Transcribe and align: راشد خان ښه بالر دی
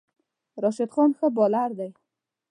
راشد 0.63 0.89
خان 0.95 1.11
ښه 1.17 1.27
بالر 1.35 1.69
دی 1.79 1.91